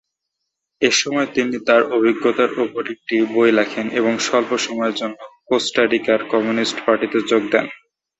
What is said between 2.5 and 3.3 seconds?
উপর একটি